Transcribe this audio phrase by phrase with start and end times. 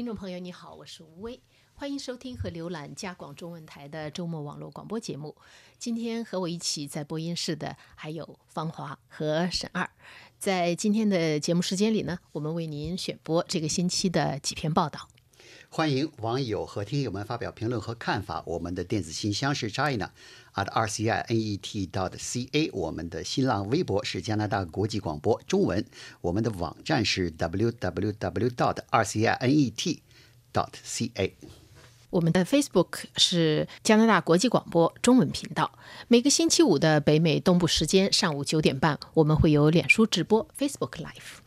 [0.00, 1.38] 听众朋友，你好，我是吴威，
[1.74, 5.36] 欢迎收听和浏览加广中文台的周末网络广播节目。
[5.78, 9.90] 今天和我一起在播音室的还有芳华和沈二。
[10.38, 15.06] 在今天的节目时间里呢，我们为您选播这个星期的几篇报道。
[15.72, 18.42] 欢迎网友和听友们发表评论和看法。
[18.44, 20.10] 我们的电子信箱是 china
[20.54, 22.70] at rcinet dot ca。
[22.72, 25.86] 我们的新浪微博是加拿大国际广播中文。
[26.22, 30.00] 我们的网站是 www dot rcinet
[30.52, 31.32] dot ca。
[32.10, 35.78] 我们的 Facebook 是加拿大国际广播中文频道。
[36.08, 41.38] 每个星期五的北美东部时间上午九点半，我们会有脸书直播 Facebook Live。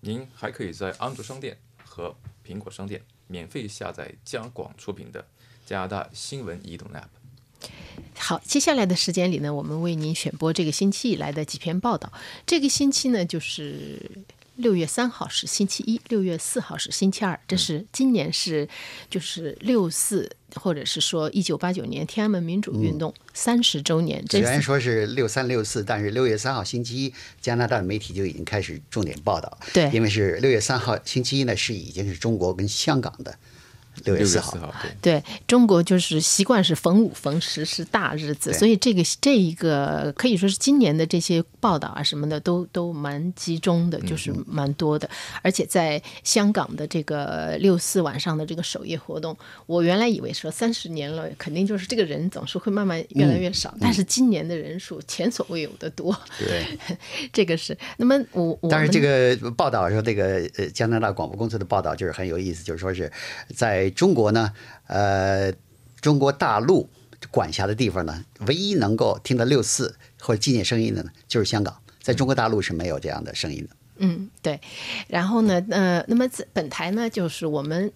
[0.00, 2.14] 您还可以在安卓商店和
[2.46, 3.00] 苹果商店
[3.32, 5.24] 免费下载加广出品的
[5.64, 7.08] 加拿大新闻移动 App。
[8.14, 12.12] 好，接下来的时间里呢，我们为您选播这个星期以来的几篇报道。
[12.46, 14.10] 这个星期呢，就是
[14.62, 18.66] 六月三号是星期一，六月四号是星期二，这是今年是
[19.10, 24.24] 就是六四，或者是说一九八九年天安门民主运动三十周年。
[24.28, 29.58] 这虽然说是六三六四，但是六月三号星期一，加拿大的媒体就已经开始重点报道。
[29.72, 33.36] 对因为是六月三号星期一呢，是已经是中国跟香港的
[34.04, 34.52] 六月四号。
[34.52, 35.12] 号，对。
[35.12, 45.08] 对中国就是习惯是逢五逢十是大日子，所以这个这一个可以说是今年的这些报道啊什么的都都蛮集中的，就是蛮多的。
[45.42, 49.36] 而且在香港的这个六四晚上的这个首夜活动，
[49.66, 56.66] 我原来以为说三十年了，肯定就是这个人总是会慢慢越来越少，但是今年的人数前所未有的多，对，
[57.32, 57.76] 这个是。
[57.98, 63.10] 那么我我们但是这个报道说，这个呃加拿大广播公司的报道就是很有意思，就是说是
[63.54, 64.52] 在中国呢，
[64.86, 65.52] 呃，
[66.00, 66.88] 中国大陆
[67.30, 73.76] 管辖的地方呢，唯一能够听到六四或者纪念声音的呢，就是香港，在中国大陆是没有这样的声音的。
[73.98, 74.60] 嗯，对。
[75.06, 77.92] 然后呢，呃，那么本台呢，就是我们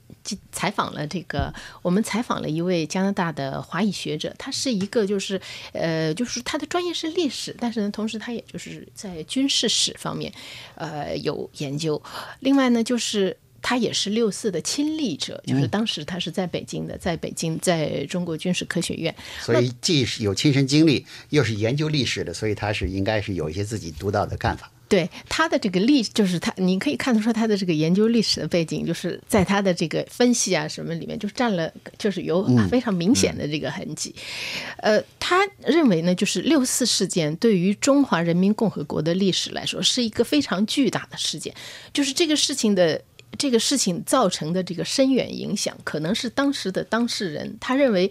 [0.52, 1.52] 采访了这个，
[1.82, 5.40] 我们采访了一位加拿大的华裔学者，他是一个就是
[5.72, 10.32] 呃，就是他的专业是历史，但是呢，同时他也就是在军事史方面，
[10.76, 12.00] 呃，有研究。
[12.38, 13.36] 另外呢，就是。
[13.68, 24.70] 他也是六四的亲历者，就是当时他是在北京的，在北京，在中国军事科学院，所以既是有亲身经历，又是研究历史的，所以他是应该是有一些自己独到的看法。
[24.88, 31.68] 对他的这个历，就是他，你可以看得出他的这个研究历史的背景，就是在他的这个分析啊什么里面，就占了，
[31.98, 34.14] 就是有非常明显的这个痕迹。
[34.76, 41.52] 呃，他认为呢，就是六四事件对于中华人民共和国的历史来说，是一个非常巨大的事件，
[41.92, 43.02] 就是这个事情的。
[43.38, 48.10] 这个事情造成的这个深远影响，可能是当时的当事人他认为，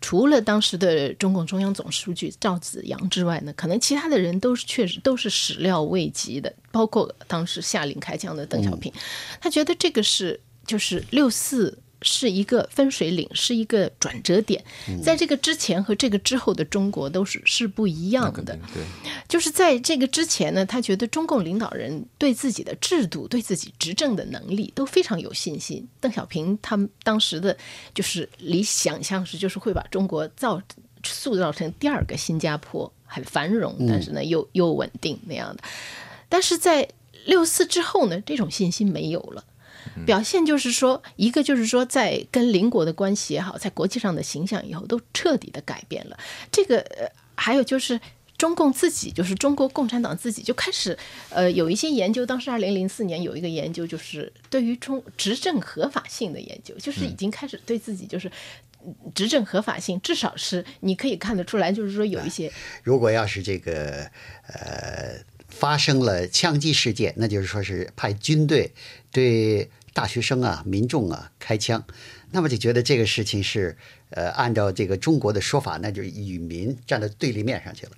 [0.00, 8.92] 除了当时的中共中央总书记赵紫阳之外呢，可能其他的人都是确实都是始料未及的， 包括当时下令开枪的邓小平，
[9.40, 11.78] 他觉得这个是就是六四。
[12.06, 14.64] 是一个分水岭，是一个转折点，
[15.02, 18.56] 在这个之前和这个之后的中国都是是不一样的。
[18.72, 18.82] 对，
[19.28, 25.86] 就是在这个之前呢，他觉得中共领导人对自己的制度、对自己执政的能力都非常有信心。
[26.00, 27.56] 邓小平他们当时的
[27.92, 30.62] 就是理想象是，就是会把中国造
[31.02, 35.64] 塑造成第二个新加坡，很繁荣，但是呢又又稳定那样的。
[36.28, 36.88] 但是在
[37.24, 39.44] 六四之后呢，这种信心没有了。
[40.04, 46.18] 表现就是说，一个就是说，在跟邻国的关系也好，在国际上的形象以后都彻底的改变了。
[46.50, 48.00] 这个呃，还有就是
[48.38, 50.96] 中共自己，就是中国共产党自己就开始
[51.30, 52.24] 呃有一些研究。
[52.26, 58.30] 当时二零零四年有一个研究，就是对于中执政合法性的研究，就是已经开始对自己就是。
[59.16, 62.52] 执政合法性，至少是你可以看得出来，就是说有一些。
[62.84, 64.08] 如果要是这个
[64.46, 65.18] 呃
[65.58, 68.72] 发生了枪击事件，那就是说是派军队
[69.10, 71.82] 对大学生啊、民众啊开枪，
[72.32, 73.78] 那么就觉得这个事情是
[74.10, 77.92] 呃按照这个中国的说法，那就是与民站到对立面上去了。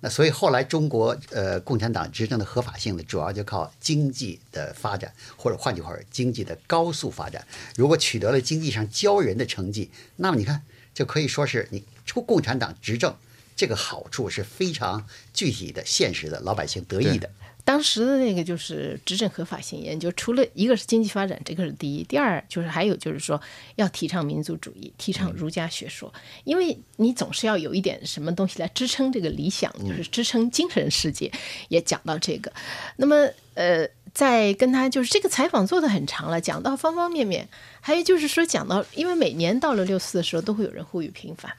[0.00, 7.46] 那所以后来中国呃共产党执政的合法性呢，主要就靠经济的发展，或者换句话说，经济的高速发展。
[7.76, 10.62] 如果取得了经济上骄人的成绩，那么你看
[10.92, 13.14] 就可以说是你出共产党执政。
[13.56, 17.30] 这个好处是非常具体的、现实的，老百姓得益的。
[17.66, 23.40] 当时的那个就是执政合法性研究，除了一个是经济发展，这个是第一；第二就是还有就是说
[23.76, 26.12] 要提倡民族主义，提倡儒家学说，
[26.44, 31.32] 因为你总是要有一点什么东西来支撑这个理想，就是支撑精神世界。
[31.68, 32.52] 也讲到这个，
[32.96, 37.48] 那么呃，在跟他就是这个采访做的很长了，讲到方方面面，
[37.80, 41.50] 还有就是说讲到，因为每年到了六四的时候，都会有人呼吁平反。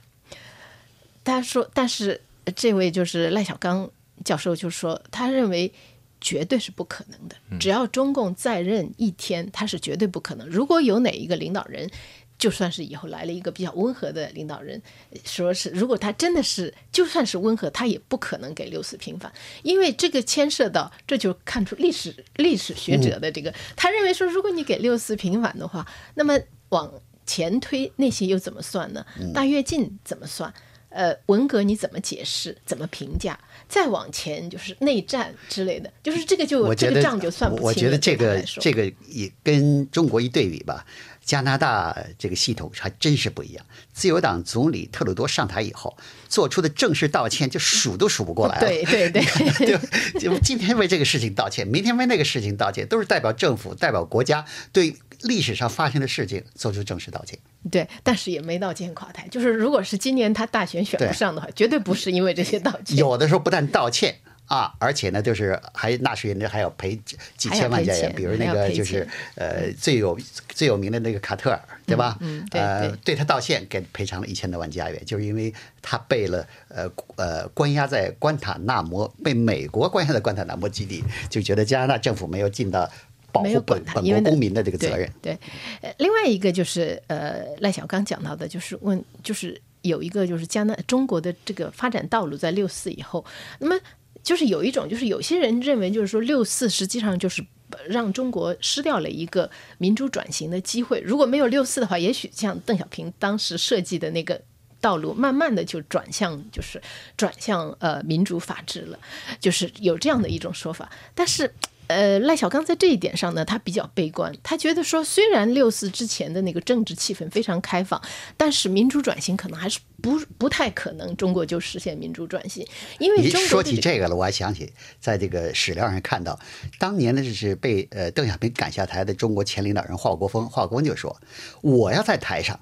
[1.25, 2.21] 他说，但是
[2.55, 3.89] 这位就是赖小刚
[4.23, 5.73] 教授就说，他认为
[6.21, 7.35] 绝对是不可能的。
[7.59, 10.47] 只要中共在任一天，他是绝对不可能。
[10.47, 11.89] 如果有哪一个领导人，
[12.37, 14.81] 就算是以后来了一个比较温和的领导人，
[15.23, 19.31] 说是如果他真的是就算是温和，他也不可能给六四平反，
[19.63, 26.37] 因为这个牵涉到，这就看出历史历史学者的这个，他认为说，如果你给六四平反的话，那么
[26.69, 26.93] 往
[27.25, 29.05] 前推那些又怎么算呢？
[29.33, 30.53] 大跃进怎么算？
[30.95, 32.57] 呃，文革你怎么解释？
[32.65, 33.37] 怎么评价？
[33.67, 37.67] 再往前就是内战之类的，就是这个就这个我觉得账就算不清了。
[37.67, 40.85] 我觉得这个这个也跟中国一对比吧，
[41.23, 43.65] 加拿大这个系统还真是不一样。
[43.91, 45.97] 自由党总理特鲁多上台以后
[46.29, 48.67] 做出的正式道歉，就数都数不过来了。
[48.67, 57.37] 对对 对就就今天为这个事情道歉，明天为那个事情道歉，都是代表政府、代表国家对历史上发生的事情做出正式道歉。
[57.69, 59.27] 对，但是也没道歉垮台。
[59.27, 62.97] 就是如果是今年他大选选不上的话，绝对不是因为这些道歉。
[62.97, 70.15] 有的时候不但道歉啊，而且呢，就是还纳税人还要赔几几千万加元，比如那个就是呃最有
[70.49, 72.15] 最有名的那个卡特尔，对吧？
[72.19, 75.51] 嗯对呃对，对他道歉，给赔偿了一千多万加元，就是因为
[75.81, 82.87] 他被了呃呃关押在关塔那摩，被美国关押在关塔那摩基地，就觉得加拿大政府没有尽到
[83.35, 85.11] 保没有护本管他，因为那本国公民的这个责任。
[85.21, 85.39] 对，对
[85.81, 93.23] 呃，另外一个就是呃，赖小刚讲到的，就是问，就是有一个就是加拿中国的这个发展道路在六四以后，
[93.59, 93.79] 那么
[94.23, 97.45] 就是有一种就是有些人认为就是说六四实际上就是。
[97.89, 99.49] 让中国失掉了一个
[99.79, 101.01] 民主转型的机会。
[101.01, 104.39] 如果没有六四的话，也许像邓小平当时设计的那个
[104.79, 106.79] 道路，慢慢的就转向就是
[107.17, 108.99] 转向呃民主法治了，
[109.39, 110.89] 就是有这样的一种说法。
[111.15, 111.51] 但是
[111.87, 114.33] 呃，赖小刚在这一点上呢，他比较悲观。
[114.41, 118.01] 他觉得说，虽然六四之前的那个政治气氛非常开放，
[118.35, 122.65] 但是民主转型可能还是不不太可能，中国就实现民主转型，
[122.99, 126.39] 因为你说中国的起这个了，我还想起在这个史料上看到，
[126.79, 131.15] 当年呢就是被呃邓小平赶下台的中国前领导人华国锋，华国锋就说
[131.61, 132.59] ：“我要在台上，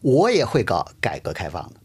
[0.00, 1.77] 我也会搞改革开放的。”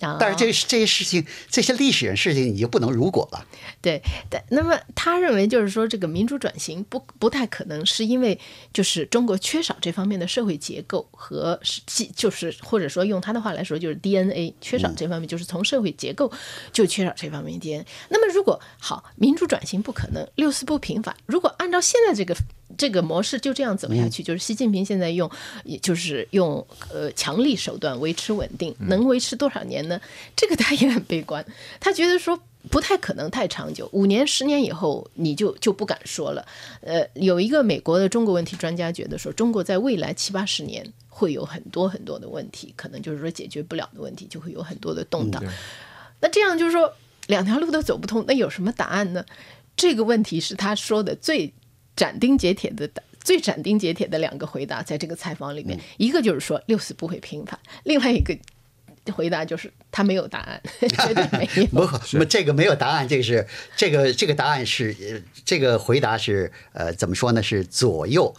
[0.00, 3.46] 啊但是这这些事情，这些历史上事情，你就不能如果了。
[3.80, 8.38] 对，但那么他认为就是说，这个民主转型不不太可能，是因为
[8.72, 16.30] 就是中国缺少这方面的社会结构和是即就是或者说用他的话来说，就是 DNA 缺少这方面，就是从社会结构
[16.72, 17.86] 就缺少这方面 DNA。
[18.08, 22.36] 那么如果好民主转型不可能，六四不平反，如果按照现在这个。
[22.76, 25.30] 这个模式就这样走下去，就是习近平现在用，
[25.62, 30.00] 也就是用呃强力手段维持稳定，能维持多少年呢？
[30.34, 31.44] 这个他也很悲观，
[31.80, 32.38] 他觉得说
[32.70, 36.46] 不太可能太长久，五年、十年以后你就就不敢说了。
[36.80, 45.42] 呃，有一个美国的中国问题专家觉得说，中国在未来七八十年会有很多很多的问题，可能就是说解决不了的问题，就会有很多的动荡。
[46.20, 46.92] 那这样就是说
[47.26, 49.24] 两条路都走不通，那有什么答案呢？
[49.76, 51.52] 这个问题是他说的最
[51.96, 52.90] 斩钉截铁的。
[53.24, 58.36] 最斩钉截铁的两个回答，在这个采访里面，一个就是说六四不会平反，另外一个
[59.12, 61.66] 回答就是他没有答案， 绝对没有。
[61.66, 61.86] 不，
[62.18, 63.46] 不，这个没有答案，这个是
[63.76, 67.42] 这个这个答案是呃这个回答是呃怎么说呢？
[67.42, 68.34] 是左右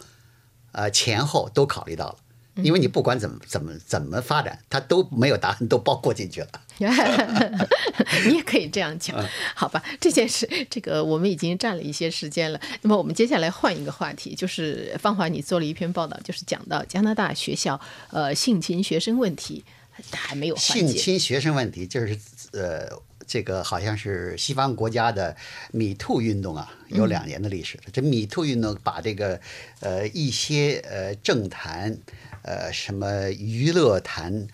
[0.72, 2.16] 呃前后都考虑到了。
[2.62, 6.48] 因为你不管怎么怎么怎么发展，它都没有答案，都包括进去了。
[8.26, 9.14] 你也可以这样讲，
[9.54, 9.84] 好吧？
[10.00, 12.58] 这件事，这个我们已经占了一些时间了。
[12.80, 17.78] 那么我们接下来换一个话题，就是芳华，你做了一篇报道，就是讲到加拿大学校
[18.10, 19.62] 呃性侵学生问题
[20.12, 20.56] 还没有。
[20.56, 22.18] 性侵学生问题就是
[22.52, 22.88] 呃，
[23.26, 25.36] 这个好像是西方国家的
[25.72, 27.84] 米兔运动啊，有两年的历史了。
[27.92, 29.40] 这米兔运动把这个
[29.80, 31.98] 呃一些呃政坛。
[32.42, 34.46] 呃，什么娱乐坛，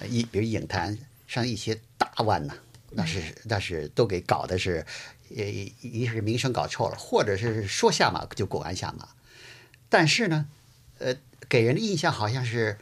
[0.00, 0.98] 呃，一比如影坛
[1.28, 2.54] 上一些大腕呐，
[2.90, 4.84] 那是那是都给搞的是，
[5.28, 5.44] 呃，
[5.80, 9.10] 一是名声搞臭了，或者是说下马就果然下马。
[9.88, 10.48] 但是呢，
[10.98, 11.14] 呃，
[11.48, 12.78] 给人的印象好像是，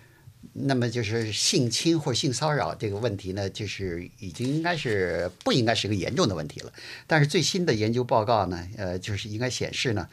[0.53, 6.73] 那么就是性侵或性骚扰这个问题呢，就是已经应该是不应该是个严重的问题了。
[7.07, 10.09] 但是最新的研究报告呢，呃，就是应该显示呢，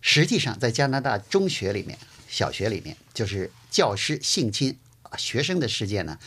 [0.00, 1.98] 实际上在加拿大中学里面。
[2.28, 4.76] 小学里面，就是教师性侵
[5.16, 6.18] 学生的事件呢，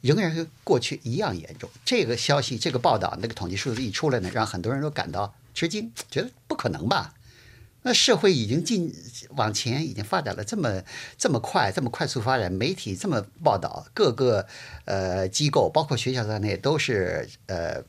[0.00, 1.68] 仍然和过去一样严重。
[1.84, 7.12] 这个消息、这个报道、那个统计数字一出来呢，让很多人都感到吃惊，觉得不可能吧？
[7.84, 8.92] 那社会已经进
[9.36, 10.82] 往前，已经发展了这么
[11.16, 14.44] 这么快，这么快速发展，媒体这么报道，各个
[14.86, 17.82] 呃机构，包括学校在内，都是呃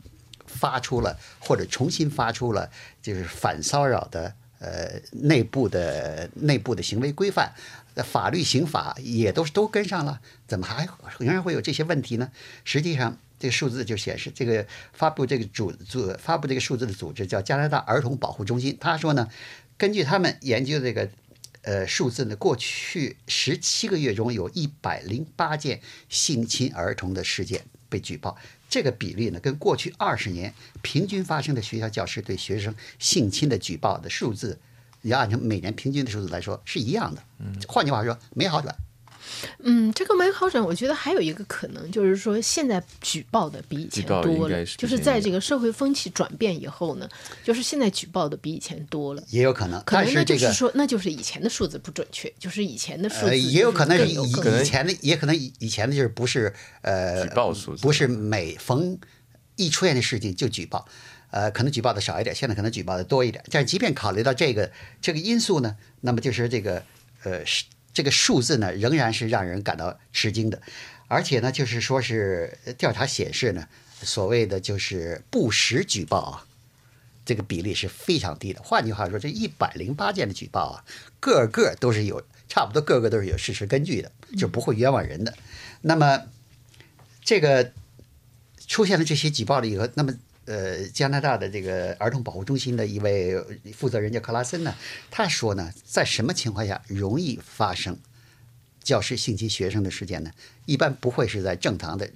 [0.45, 2.69] 发出了或者重新发出了
[3.01, 4.35] 就是反骚扰的。
[4.57, 7.53] 呃，内部的内部的行为规范，
[7.97, 10.87] 法律刑法也都是都跟上了，怎么还
[11.19, 12.31] 仍然会有这些问题呢？
[12.63, 18.75] 实际上，这个数字就显示，这个发布这个组组发布这个数字的组织叫加拿大儿童保护中心。
[18.79, 19.27] 他说呢，
[19.77, 21.10] 根据他们研究这个
[21.63, 28.38] 呃数字呢，过去十七个月中有一百零八件性侵儿童的事件被举报，
[28.70, 34.60] 这个比例呢，跟过去二十年平均发生的学校教师对学生性侵的举报的数字，
[35.01, 37.24] 要按照每年平均的数字来说是一样的。
[37.39, 38.75] 嗯，换句话说，没好转。
[39.60, 47.10] 嗯，这个没好转，我觉得还有一个可能，就是说现在举报的比以前多了，就是在这个社会风气转变以后呢，
[47.44, 58.98] 就是现在举报的比以前多了，也有可能，可能那就是说，那就是以前的数字不准确，就是以前的数字也有可能是以以前的，也可能以以前的就是不是呃举报数字，不是每逢
[59.55, 60.88] 一出现的事情就举报，
[61.32, 66.84] 呃，可能举报的少一点，现在可能举报的多一点，但即便考虑到这个这个因素呢，那么就是这个
[67.24, 67.65] 呃是。
[67.95, 70.61] 这个数字呢，仍然是让人感到吃惊的，
[71.07, 73.69] 而且呢，就是说是调查显示呢，
[74.03, 76.45] 所谓的就是不实举报啊，
[77.25, 78.61] 这个比例是非常低的。
[78.61, 80.83] 换句话说，这一百零八件的举报啊，
[81.21, 85.33] 个个都是有，差不多个个都是有事实根据的，就不会冤枉人的。
[85.79, 86.23] 那么，
[87.23, 87.71] 这个
[88.67, 90.13] 出现了这些举报了以后，那么。
[90.45, 93.35] 呃，加拿大的这个儿童保护中心的一位
[93.73, 94.75] 负责人叫克拉森呢，
[95.09, 97.97] 他说呢，在什么情况下容易发生
[98.83, 100.31] 教师性侵学生的事件呢？
[100.67, 102.07] 一般不会是在正常的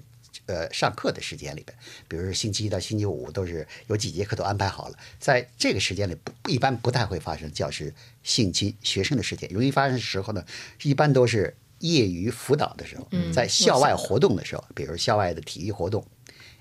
[0.45, 1.75] 呃上课的时间里边，
[2.07, 9.50] 比如说星期一到星期五都是有几节课都安排好了，在这个时间里不一般不太会发生教师性侵学生的事件。
[9.50, 10.45] 容易发生的时候呢，
[10.83, 16.05] 一般都是业余辅导的时候，在校外活动的时候，比如校外的体育活动、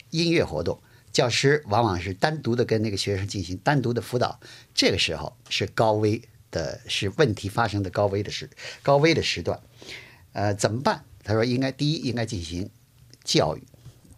[0.09, 0.81] 音乐活动。
[1.13, 4.39] 教师往往是单独的跟那个学生进行单独的辅导，
[4.75, 8.49] 这个时候是高危的，是问题发生的高危的时
[8.83, 9.61] 高危的时段。
[10.33, 11.05] 呃，怎么办？
[11.25, 12.71] 他说，应该第一应该进行
[13.25, 13.63] 教育，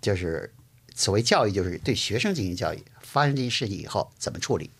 [0.00, 0.52] 就是
[0.94, 4.70] 所谓教育，就是对学生进行教育，发生这件事情以后怎么处理；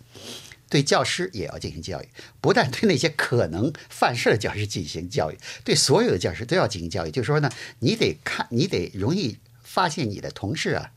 [0.68, 2.08] 对教师也要进行教育，
[2.40, 7.10] 不但对那些可能犯事的教师进行教育，对所有的教师都要进行教育。
[7.10, 10.92] 就是说呢，你得看，你得容易发现你的同事啊。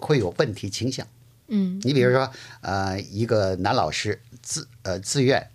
[0.00, 1.06] 会有问题倾向，
[1.48, 2.30] 嗯，你比如说，
[2.60, 5.50] 呃，一个男老师自呃自愿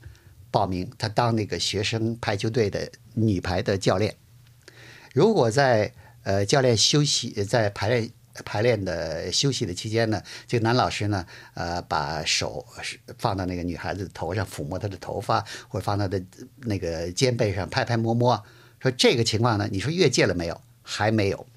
[0.52, 4.16] 报名，他当那个学生排球队的女排的教练。
[5.14, 5.92] 如果在
[6.24, 8.10] 呃教练休息在排练
[8.44, 12.66] 排练的休息的期间呢，这个男老师呢，呃，把手
[13.18, 15.40] 放到那个女孩子头上，抚摸她的头发，
[15.70, 16.22] 或者放她的
[16.64, 18.44] 那个肩背上拍拍摸摸，
[18.80, 20.62] 说这个情况呢，你说越界了没有？
[20.84, 21.48] 还没有。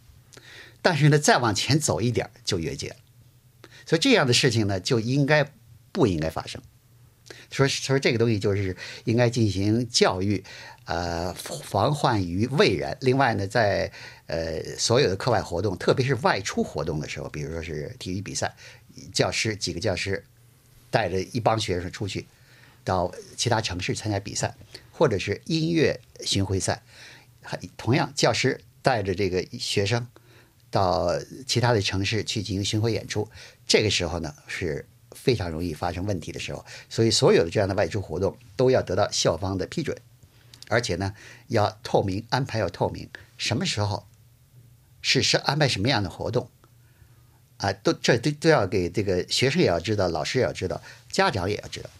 [0.80, 2.97] 但是呢，再往前走一点就越界了，
[3.85, 5.50] 所以这样的事情呢，就应该
[5.92, 6.62] 不应该发生。
[7.50, 10.44] 说说这个东西就是应该进行教育，
[10.85, 12.97] 呃，防患于未然。
[13.00, 13.90] 另外呢，在
[14.26, 18.54] 呃所有的课外活动，特别是外出活动的时候，比如说是体育比赛，
[19.12, 20.23] 教师几个教师
[20.90, 22.26] 带着一帮学生出去
[22.85, 24.54] 到其他城市参加比赛，
[24.92, 26.82] 或者是音乐巡回赛，
[27.42, 30.06] 还同样教师带着这个学生。
[30.71, 33.29] 到其他的城市去进行巡回演出，
[33.67, 39.97] 这个时候呢是非常容易发生问题的时候，所以所有的这样的外出活动都要得到校方的批准，
[40.69, 41.15] 而且呢
[41.47, 44.07] 要透明，安排要透明，什么时候
[45.01, 46.51] 是是安排什么样的活动
[47.57, 51.91] 啊，都这都都要给这个学生也要知道，老师也要知道，家长也要知道，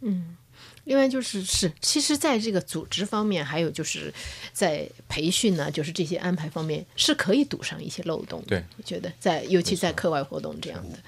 [0.00, 0.36] 嗯。
[0.86, 4.12] 另外就是是，其实在这个组织方面，还有就是
[4.52, 8.40] 在培训呢，就是这些安排方面是可以堵上一些漏洞。
[8.46, 10.98] 对，我觉得在尤其在课外活动这样的。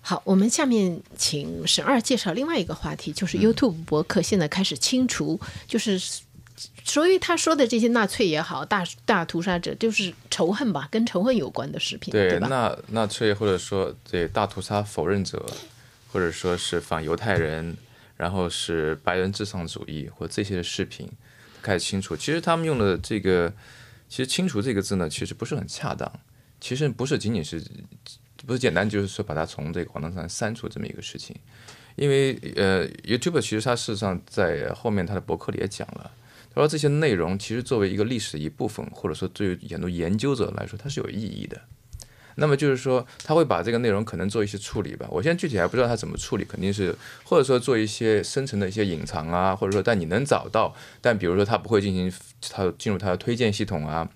[0.00, 6.00] 好，我们下面请沈二介绍另外一个话题，就是 YouTube 博客现在开始清除，就是
[6.84, 12.46] 所以他说的这些纳粹也好，大大屠杀者就是仇恨吧，跟仇恨有关的视频，对吧？
[12.46, 15.44] 纳纳粹或者说对大屠杀否认者，
[16.12, 17.76] 或者说是反犹太人。
[18.22, 21.10] 然后是白人至上主义或这些的视频
[21.60, 22.14] 开始清除。
[22.14, 23.52] 其实他们用的这个，
[24.08, 26.08] 其实“清除”这个字呢，其实不是很恰当。
[26.60, 27.60] 其实不是仅仅是，
[28.46, 31.34] 不是简单就是说把它从这个网站上删除这么一个事情。
[31.96, 36.08] 因为呃，YouTube 其实它事实上在后面他的博客里也讲了，
[36.54, 41.60] 他说这些内容其实作为一个历史的一部分，或者说对于很多研究者来说，它是有意义的。
[42.36, 45.06] 那么就是说，他会把这个内容可能做一些处理吧。
[45.10, 52.12] 我现在具体还不知道他怎么处理，肯定是或者说做一些深层的一些隐藏啊，或者说但你能找到，但比如说他不会进行
[52.50, 54.08] 他进入他的推荐系统啊，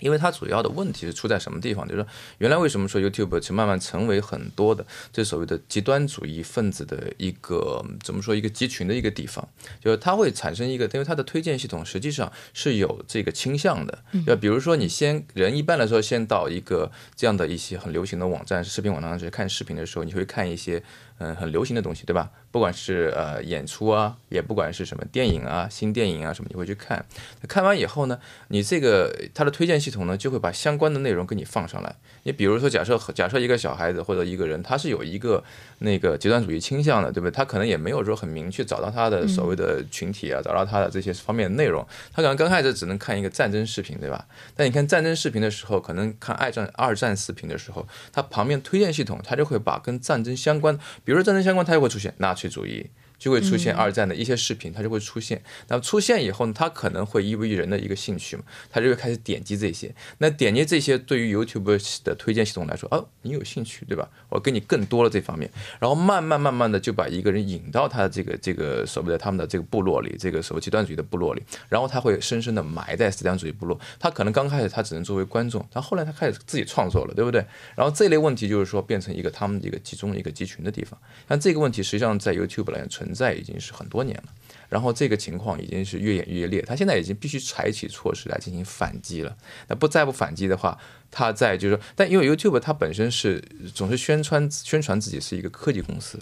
[0.00, 1.86] 因为它主要的问题是出在什么地方？
[1.86, 9.46] 就是说，原来为什么说 YouTube 是慢慢成为很多的这所谓的极端主义分子的一个怎么说一个集群的一个地方？
[9.82, 13.98] 就是它会产生一个，因为它的推荐系统实际上是有这个倾向的。
[14.26, 20.82] 要比如说，你先人一般来说先到一个这样的一些很流行的网站，视频网站上去看视频的时候，你会看一些。
[21.22, 22.30] 嗯，很流行的东西，对吧？
[22.50, 27.04] 不管是呃演出啊，也不管是什么电影啊、新电影啊什么，你会去看。
[27.46, 31.94] 看完以后呢，你这个它的推荐系统呢，就会把相关的内容给你放上来。
[32.22, 35.44] 你比如说，假设假设一个小孩子或者一个人，他是有一个
[35.80, 37.30] 那个极端主义倾向的，对不对？
[37.30, 41.86] 他可能也没有说很明确找到他的所谓的群体啊，找到他的这些方面的内容。
[42.14, 44.26] 他可能刚开始只能看一个战争视频，对吧？
[44.56, 50.78] 但你看战争视频的时候，可能看二战二战视频的时候，他旁边推荐系统，他就会把跟战争相关。
[51.04, 52.88] 比比如说战争相关，它又会出现纳粹主义。
[53.20, 55.40] 就会出现二战的一些视频，它就会出现。
[55.68, 59.94] 那么出现以后呢，它可能会依于人的一个兴趣嘛，他就会开始点击这些。
[60.18, 64.08] 那点击这些对于 YouTube 的推荐系统来说，哦，你有兴趣对吧？
[64.30, 73.78] 我给你更多了这方面，然后慢慢慢慢的就把一个人引到他的这个这个所谓的他们的这个部落里，这个所谓极端主义的部落里，然后他会深深的埋在极端主义部落。
[73.98, 77.44] 他可能刚开始他只能作为观众，但后来他开始自己创作了，对不对？
[77.76, 80.98] 然后这类问题就是说变成一个他们一个集中一个集群的地方。
[81.26, 84.32] 但这个问题实际上在 YouTube 来存存在已经是很多年了，
[84.68, 89.36] 然后这个情况已经是越演越烈，他现在已经必须采取措施来进行反击了。
[89.66, 90.78] 那不再不反击的话，
[91.10, 93.42] 他在就是说，但因为 YouTube 它本身是
[93.74, 96.20] 总是宣传宣传自己是一个科技公司，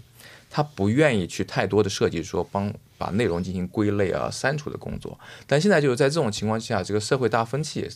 [0.48, 5.20] 他不愿意去太多的设计说帮把内容进行归类啊删除的工作。
[5.46, 7.86] 但现在就是在这种情况下，这个社会大风气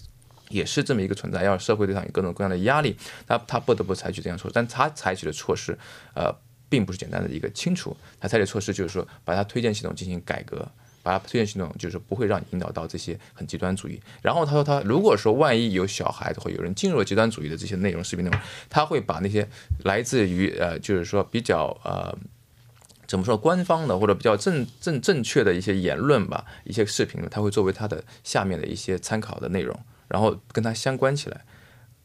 [0.50, 2.94] 也是这么一个存在，要社会对上有各种各样的压力，
[3.26, 5.78] 他他不得不采取这样措施，但他采取的措施，
[6.14, 6.36] 呃。
[6.72, 10.66] 并不是简单的一个清除，他采取措施就是说，把它推荐系统进行改革，
[11.02, 14.00] 把它推荐系统就是不会让你引导到这些很极端主义。
[14.22, 19.46] 然后他说，他如果说万一有小孩子或有人进入了极端主义的这些内容视频内容，他会把那些
[19.84, 22.16] 来自于呃，就是说比较呃，
[23.06, 31.44] 怎么说官方的或者比较正正正确的一些言论吧，一些视频，他会作为他的下面的一些参考的内容，然后跟他相关起来。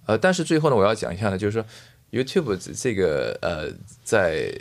[0.07, 1.65] 呃，但是最后呢，我要讲一下呢，就是说。
[2.11, 3.71] YouTube 这个呃，
[4.03, 4.51] 在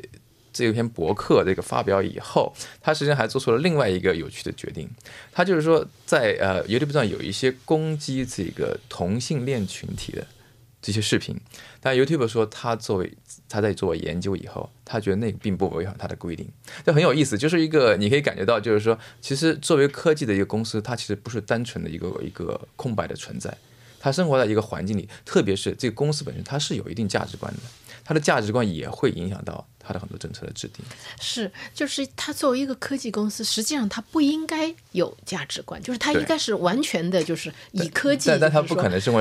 [0.52, 4.88] 这篇博客这个发表以后，他实际上还做出了另外一个有趣的决定。
[5.30, 10.26] 他就是说，在呃 YouTube 上有一些攻击这个同性恋群体的
[10.80, 11.36] 这些视频，
[11.80, 13.12] 但 YouTube 说他作为
[13.48, 16.48] 他在做研究以后，他觉得那个并不违反他的规定。
[16.84, 23.54] 这很有意思，就是一个你可以感觉到，就是说，其实作为科技的一个公司，它其实不是单纯的一个一个空白的存在。
[24.06, 27.58] 他生活在一个环境里，特别是这个公司本身，它是有一定价值观的，
[28.04, 29.66] 它的价值观也会影响到。
[29.88, 30.84] 它的很多政策的制定
[31.20, 38.28] 是，就是它作为一个科技公司，实际上它不应该有价值观，就是它应该是完全的，就是以科技。
[38.30, 39.12] 但但它不可能是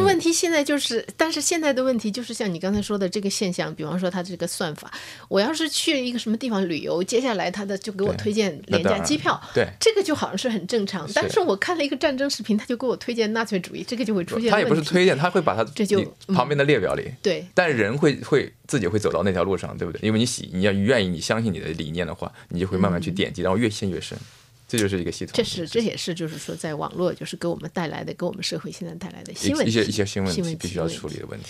[0.00, 4.90] 问题现在就是，但是现在的问题就是像你刚才说的这个现象，比方说它这个算法，
[5.28, 11.06] 我要是去一个什么地方旅游，接下来它的就给我推荐廉价机票，对这个就好像是很正常。
[11.14, 14.50] 但是我看了一个战争视频，他就给我推荐纳粹主义，这个就会出现。
[14.50, 17.12] 他也不是推荐，他会把它这就旁边的列表里。
[17.20, 20.00] 对，但人会会自己会走到那条路上，对不对？
[20.00, 20.94] 因为你喜你要愿。
[20.94, 24.16] 愿意你相信你的理念的话，你就会慢慢去点击，然后越陷越深，
[24.68, 25.32] 这就是一个系统。
[25.34, 31.46] 这是这也是就是说，在网络就是给我们带来的，给我们社会现在带来的新问题，一些一些新问题必须要处理的问题。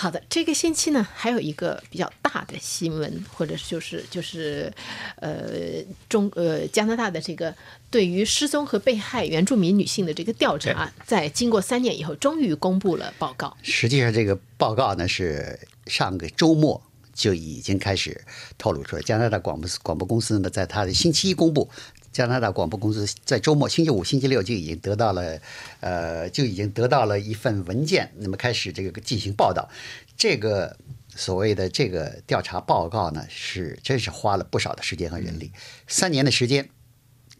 [0.00, 4.72] 好的，这个星期呢，还有一个比较大的新闻，或者就是就是
[5.16, 7.52] 呃中呃加拿大的这个
[7.90, 13.56] 对于失踪和被害原住民女性的这个调查，在经过三年以后，终于公布了报告。
[13.60, 15.58] 实际上，这个报告呢是
[15.88, 16.80] 上个周末。
[17.18, 18.24] 就已经开始
[18.58, 19.02] 透露出来。
[19.02, 21.68] 加拿大广播广播公司呢，在它的星期一公布，
[22.18, 25.40] 加拿大广播公司在周末星期五、星期六就已经得到了，
[25.78, 29.68] 呃，就已经得到了一份文件，那么开始这个进行报道。
[30.16, 30.76] 这个
[31.14, 35.52] 所谓的这个调查报告呢，是真是花了不少的时间和人力，
[35.86, 36.68] 三年的时间，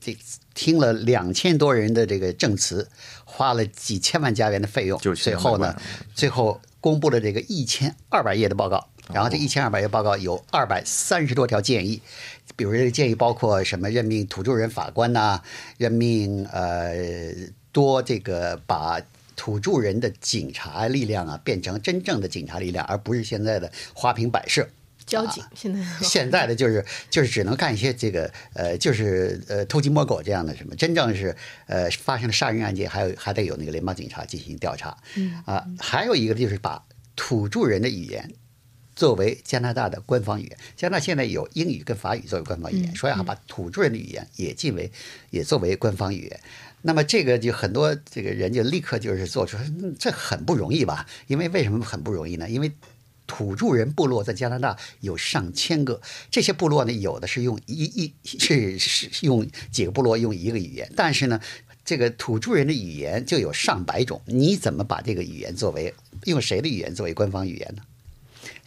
[0.01, 0.17] 这
[0.55, 2.89] 听了两千多人的这个证词，
[3.25, 5.75] 花了几千万加元的费用，最后呢，
[6.15, 8.89] 最后公布了这个一千二百页的报告。
[9.13, 12.01] 然后这一千二百页报告有二百三十多条建议，
[12.57, 15.41] 比如这个建议包括什么任命土著人法官呐，
[15.77, 17.35] 任命呃
[17.73, 19.01] 多这个把
[19.37, 24.69] 土著人的警察力量啊变成真正的警察力量，而不是现在的花瓶摆设。
[25.07, 31.35] 交警现在现在的就是就是只能干一些这个呃就是呃偷鸡摸狗这样的什么，真正是
[31.67, 34.95] 呃发生了杀人案件，还有还得有那个联邦警察进行调查。
[35.15, 36.85] 嗯啊，还有一个就是把
[37.17, 38.31] 土著人的语言。
[38.99, 44.91] 作为加拿大的官方语言，加拿大现在有英语跟法语作为官方语言，所以要把土著人的语言也进为，
[45.31, 46.41] 也作为官方语言。
[46.83, 51.07] 那么这个就很多这个人就立刻就是做出嗯这很不容易吧？
[51.29, 52.51] 因为为什么很不容易呢？
[52.51, 52.73] 因为
[53.29, 61.41] 土著人部落在加拿大有上千个，这些部落呢，有的是用一一是是用几个部落用一个语言，但是呢，
[61.85, 67.83] 这个土著人的语言就有上百种，你怎么把这个语言作为用谁的语言作为官方语言呢？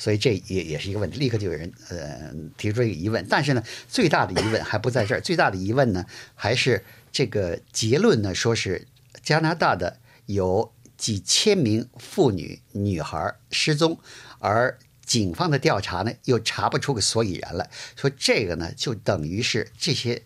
[0.01, 3.23] 所以这也也是一个问题，立刻就有人呃提出一个疑问。
[3.29, 8.87] 但是呢，最大的疑问还不在这儿，最大的疑问呢还是这个结论呢，说是
[9.21, 13.99] 加拿大的有几千名妇女女孩失踪，
[14.39, 20.23] 而警方的调查呢又查不出个所以然来，说这个呢就等于是这些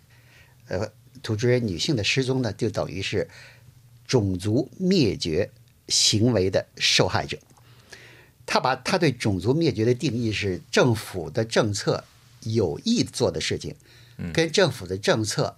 [0.70, 0.90] 呃
[1.22, 3.28] 土著人女性的失踪呢，就等于是
[4.08, 5.52] 种族灭绝
[5.90, 7.38] 行为的受害者。
[8.46, 12.04] 他把他对种族灭绝的定义是政府的政策
[12.42, 13.76] 有意做的事情，
[14.34, 15.58] 跟政府的政策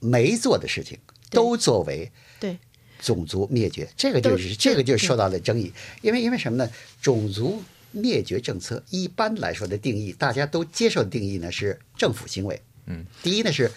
[0.00, 0.98] 没做的事情
[1.30, 2.58] 都作为对。
[3.02, 6.70] 种族灭绝，这个就是这个就受到了争议，因为因为什么呢？
[7.00, 13.68] 种族灭绝政策一般来说的定义，大家都接受的定义呢是政府行为，嗯，第一呢是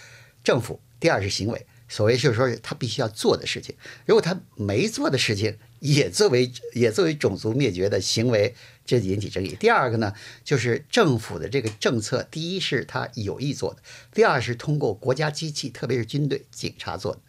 [0.44, 1.66] 政府，第二是行为。
[1.88, 3.74] 所谓就是说他必须要做的事情，
[4.06, 9.56] 如果他没做的事情也作为也作为种族灭绝的行为，这引起争议。
[9.58, 10.12] 第二个呢，
[10.44, 17.20] 就是政府的这个政策，第一是他有意做的，第二是通过国家机器，特别是军队、警察做的。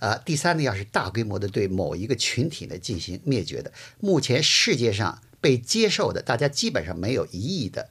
[0.00, 3.72] 啊，第三呢，要是大规模的对某一个群体呢进行灭绝的。
[4.00, 7.88] 目前世界上被接受的，大家基本上没有异议的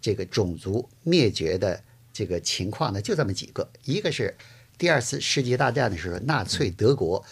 [0.00, 3.70] 这个种族灭绝的这个情况呢，就这么几个。
[3.84, 4.36] 一个是
[4.78, 7.24] 第二次世界大战的时候，纳粹德国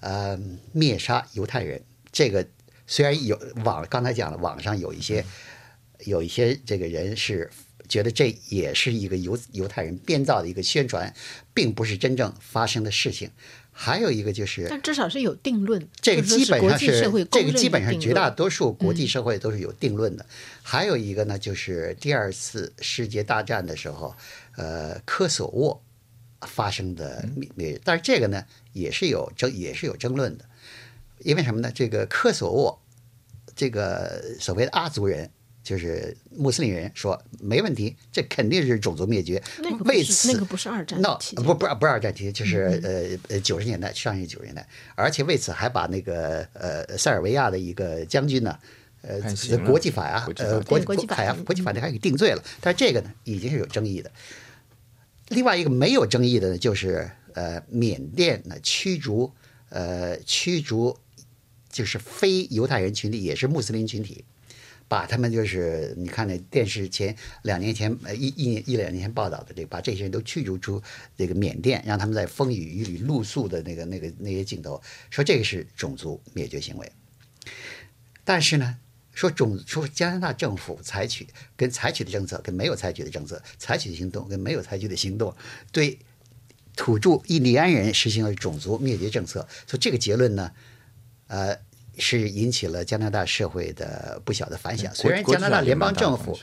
[0.00, 0.38] 呃
[0.72, 2.46] 灭杀犹太人，这个
[2.86, 5.24] 虽然有网刚才讲了，网上有一些
[6.04, 7.50] 有一些这个人是
[7.88, 11.12] 觉得这也是一个犹犹太人编造的一个宣传，
[11.52, 13.30] 并不是真正发生的事情。
[13.74, 20.26] 还有一个就是，但至少是有定论，这个基本上国际社会公认的这个基本上绝大多数国际社会都是有定论的。
[20.62, 24.14] 还有一个呢，就是第二次世界大战的时候，
[24.56, 25.82] 呃，科索沃
[26.46, 30.44] 发生的灭灭，但是这个呢也是有争也是有争论的，
[31.18, 31.70] 因为什么呢？
[31.74, 32.80] 这个科索沃
[33.54, 35.30] 这个所谓的阿族人。
[35.64, 39.40] 就是穆斯林人说没问题，这肯定是种族灭绝。
[39.58, 48.58] 那个不是为此那个不是二战那期间不不不是二战期间，就是嗯呃呃九十年代上世纪九十年代，而且为此还把那个呃塞尔维亚的一个将军呢，
[49.02, 49.20] 呃
[49.64, 54.10] 国际法呀国，际法庭呃国对国际法海牙庭国际法庭还给定罪了，但是这个呢已经是有争议的。
[55.32, 59.32] 另外一个没有争议的呢，就是呃缅甸呢驱逐
[59.70, 60.96] 呃驱逐
[61.70, 64.24] 就是非犹太人群体，也是穆斯林群体。
[64.88, 70.82] 把他们就是你看那电视前两年前呃一一年一两年前报道的这个，把这些人都驱逐出
[71.16, 76.92] 这个缅甸，让他们在风雨雨里露宿的那个那个那些镜头，说这个是种族灭绝行为。
[78.22, 78.76] 但是呢，
[79.12, 85.34] 说种说加拿大政府采取跟采取的政策跟没有采取的政策，采取的行动跟没有采取的行动，
[85.70, 85.98] 对
[86.76, 90.50] 土著印第安人实行了种族灭绝政策，所以这个结论呢，
[91.28, 91.56] 呃。
[91.98, 94.94] 是引起了加拿大社会的不小的反响。
[94.94, 96.40] 虽然加拿大联邦政府，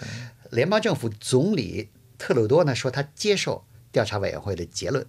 [0.52, 5.04] 联邦政府总理特鲁多呢说他接受调查委员会的结论，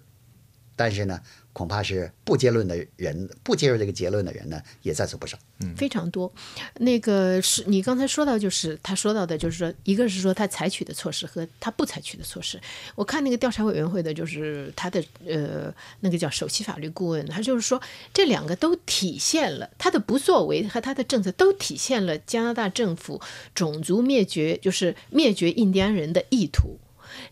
[0.75, 1.21] 但是呢，
[1.53, 5.37] 恐怕是不结论的人，不接受这个结论的人呢，也在所不少。
[5.59, 6.31] 嗯非常多。
[6.79, 12.59] 那个是你刚才说到，就是他说到的，就是说，一个是说他采取的措施和他不采取的措施。
[12.95, 17.79] 我看那个调查委员会的，就是他的呃那个叫首席法律顾问，他就是说
[18.13, 23.21] 这两个都体现了他的不作为和他的政策都体现了加拿大政府
[23.53, 26.79] 种族灭绝，就是灭绝印第安人的意图。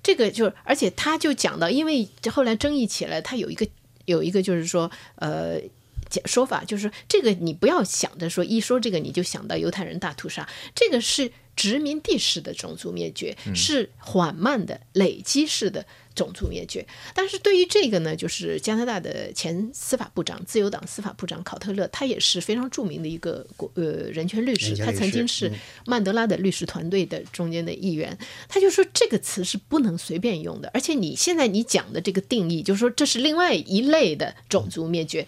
[0.03, 3.65] 这个就是，而且他就讲到，因为后来争议起来，他有一个
[4.09, 5.61] 有一个就是说，呃。
[6.09, 16.87] 讲说法就是这个，你不要想着说一说这个你就想到犹太人大屠杀，这个是殖民地式的种族灭绝，是缓慢的累积式的种族灭绝。
[17.13, 28.17] 但是对于这个呢，就是加拿大的前司法部长、自由党司法部长考特勒，他也是非常著名的一个国呃人权律师，他曾经是嗯曼德拉的律师团队的中间的一员，
[28.47, 35.27] 他就说这个词是不能随便用的，而且你现在你讲的这个定义，就是说这是另外一类的种族灭绝。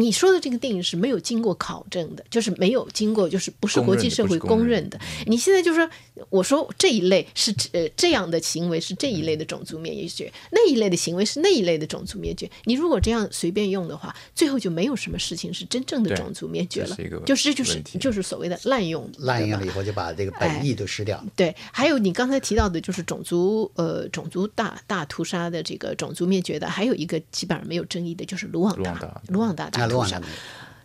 [0.00, 5.00] 你说的这个定义是没有经过考证的，就是没有经过，就是不是国际社会公认的。
[5.26, 5.88] 你现在就说，
[6.28, 12.50] 我说这一类是呃这样的行为是这一类的种族灭绝，那一类的行为是那一类的种族灭绝。
[12.64, 21.24] 你如果这样随便用的话，最后就没有什么事情是真正的种族灭绝了，就是就是就是所谓的滥用，滥用了以后就把这个本意都失掉。
[21.34, 29.85] 对，还有你刚才提到的，就是种族呃种族大大屠杀的这个种族灭绝的，还有一个基本上没有争议的，就是卢旺达，卢旺达大。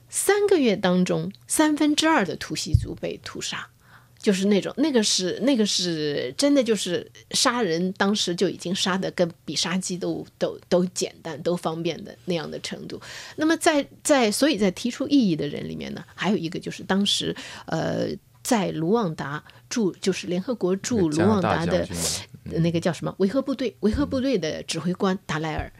[0.10, 3.66] 三个月当中，三分之二的突袭族被屠杀，
[4.20, 13.02] 就是那种那个是那个是真的，就是杀人，当时就已经杀的跟比杀鸡都都都简单、都方便的那样的程度。
[13.38, 17.34] 那么在在所以在提出异议的人里面呢，还有一个就是当时
[17.68, 18.08] 呃
[18.44, 21.88] 在卢旺达驻就是联合国驻卢旺达的。
[22.44, 23.74] 那个叫什么维和部队？
[23.80, 25.72] 维和部队的指挥官达莱尔，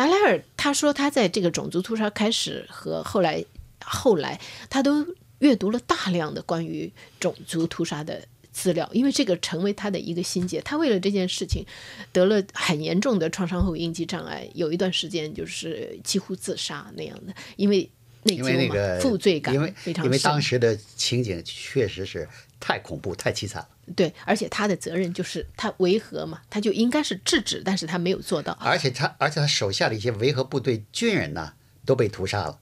[0.00, 3.44] 达莱尔他说他在这个种族屠杀开始和后来，
[3.84, 5.06] 后来他都
[5.40, 10.58] 阅读了大量的关于种族屠杀的资料，因为这个成为他的一个心结。
[10.62, 11.66] 他为了这件事情
[12.12, 17.90] 得了很严重的创伤后应激障碍，有一段时间就是几乎自杀那样的，因为
[18.24, 19.72] 内疚嘛，负罪感因为
[20.04, 22.28] 因为当时的情景确实是
[22.58, 23.68] 太恐怖、太凄惨了。
[23.96, 28.52] 对，而且他的责任就是他维和嘛，他就应该是制止，但是他没有做到。
[28.60, 31.54] 而且他，而且他手下的一些维和部队军人呢，
[31.84, 32.58] 都被屠杀了，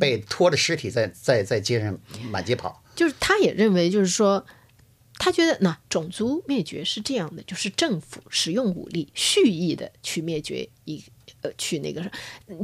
[0.00, 1.96] 被拖着尸体在在在街上
[2.30, 2.82] 满街跑。
[2.96, 4.44] 就是他也认为，就是说，
[5.22, 11.00] 他觉得那种族灭绝是这样的，就是政府使用武力蓄意的去灭绝一
[11.42, 12.10] 呃去那个，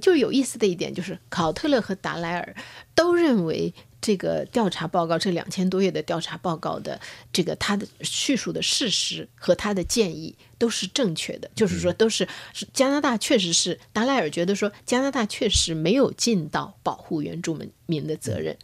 [0.02, 2.56] 就有意思的一点就是，考特勒和达莱尔
[2.96, 3.72] 都认为。
[4.00, 7.00] 这个调查报告，这两千多页的调查报告的
[7.32, 18.56] 这个他的叙述的事实和他的建议都是正确的，就是说都是是加拿大确实是达莱尔觉得说加拿大确实没有尽到保护原住民民的责任，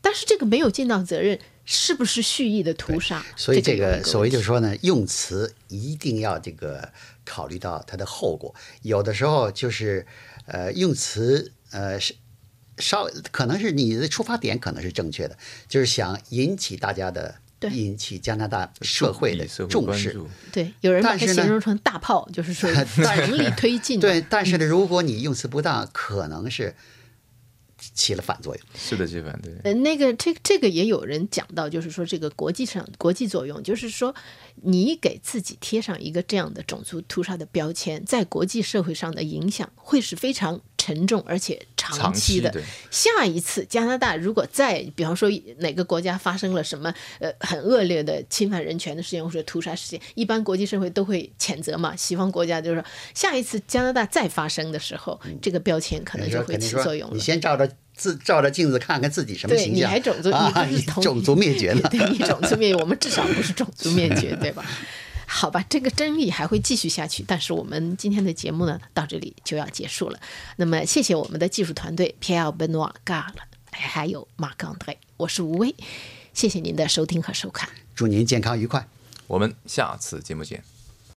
[0.00, 1.38] 但是这个没有尽到责任
[1.70, 3.22] 是不是蓄意的屠杀？
[3.36, 6.90] 所以这个所谓就是说呢，用词一定要这个
[7.26, 10.06] 考虑到它的后果，有的时候就是
[10.46, 12.14] 呃用词呃是。
[12.80, 17.34] 稍可能是你的出发点可能是正确的，就是想引起大家的，
[17.72, 20.16] 引起加拿大社会的重视。
[20.52, 23.98] 对，有人把它形容成大炮，就是说 强力推进。
[23.98, 26.72] 对，但是呢，如果你用词不当，可能是。
[27.78, 29.52] 起了反作用，是的，这反对。
[29.64, 34.14] 呃，那个这这个也有人讲到，就是说这个国际上国际作用，就是说
[34.62, 42.50] 你给自己贴上一个这样的种族屠杀的标签，在国际社会上的影响会是非常沉重而且长期的。
[42.90, 51.94] 下一次加拿大如果再比方说哪个国家发生了什么呃很恶劣的侵犯人权的事件或者屠杀事件，一般国际社会都会谴责嘛。
[51.94, 57.14] 西方国家就是说，下一次加拿大再发生的时候，这个标签可能就会起作用了。
[57.14, 57.70] 你先照着。
[57.98, 59.74] 自照着镜子看看自己什么形象？
[59.74, 60.28] 你还种族？
[60.28, 61.80] 你不是种族灭绝呢？
[61.90, 64.64] 对，你种族灭绝，我们至少不是种族灭绝， 对吧？
[65.30, 67.22] 好吧，这个争议还会继续下去。
[67.28, 70.18] 但是我们今天的节目呢，到这里就要结束了。
[70.56, 73.26] 那么，谢谢我们的技术团队 Pierre Benoit Gall，
[73.70, 75.74] 还有马刚队，我是吴威。
[76.32, 78.88] 谢谢您的收听和收看，祝您健康愉快。
[79.26, 80.77] 我们下次节目见。